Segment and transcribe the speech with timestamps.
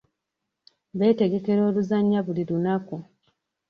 [0.97, 2.95] Beetegekera oluzannya buli lunaku.